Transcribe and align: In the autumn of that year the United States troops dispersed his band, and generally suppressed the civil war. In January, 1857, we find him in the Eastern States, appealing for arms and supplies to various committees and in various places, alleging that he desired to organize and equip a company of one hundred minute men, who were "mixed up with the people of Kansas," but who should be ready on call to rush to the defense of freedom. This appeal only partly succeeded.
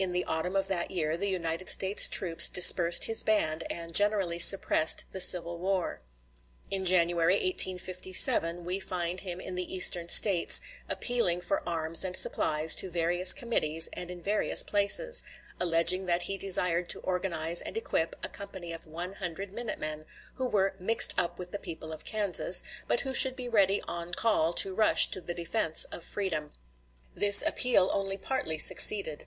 In 0.00 0.10
the 0.10 0.24
autumn 0.24 0.56
of 0.56 0.66
that 0.66 0.90
year 0.90 1.16
the 1.16 1.28
United 1.28 1.68
States 1.68 2.08
troops 2.08 2.48
dispersed 2.48 3.04
his 3.04 3.22
band, 3.22 3.62
and 3.70 3.94
generally 3.94 4.40
suppressed 4.40 5.04
the 5.12 5.20
civil 5.20 5.58
war. 5.60 6.00
In 6.72 6.84
January, 6.84 7.34
1857, 7.34 8.64
we 8.64 8.80
find 8.80 9.20
him 9.20 9.40
in 9.40 9.54
the 9.54 9.72
Eastern 9.72 10.08
States, 10.08 10.60
appealing 10.88 11.40
for 11.40 11.62
arms 11.68 12.04
and 12.04 12.16
supplies 12.16 12.74
to 12.74 12.90
various 12.90 13.32
committees 13.32 13.88
and 13.92 14.10
in 14.10 14.20
various 14.20 14.64
places, 14.64 15.22
alleging 15.60 16.06
that 16.06 16.24
he 16.24 16.36
desired 16.36 16.88
to 16.88 16.98
organize 17.02 17.60
and 17.62 17.76
equip 17.76 18.16
a 18.24 18.28
company 18.28 18.72
of 18.72 18.88
one 18.88 19.12
hundred 19.12 19.52
minute 19.52 19.78
men, 19.78 20.04
who 20.34 20.48
were 20.48 20.74
"mixed 20.80 21.16
up 21.16 21.38
with 21.38 21.52
the 21.52 21.60
people 21.60 21.92
of 21.92 22.04
Kansas," 22.04 22.64
but 22.88 23.02
who 23.02 23.14
should 23.14 23.36
be 23.36 23.48
ready 23.48 23.80
on 23.82 24.12
call 24.14 24.52
to 24.52 24.74
rush 24.74 25.12
to 25.12 25.20
the 25.20 25.32
defense 25.32 25.84
of 25.92 26.02
freedom. 26.02 26.50
This 27.14 27.40
appeal 27.40 27.88
only 27.92 28.16
partly 28.18 28.58
succeeded. 28.58 29.26